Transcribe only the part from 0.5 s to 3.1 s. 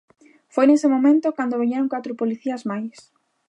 Foi nese momento cando viñeron catro policías máis.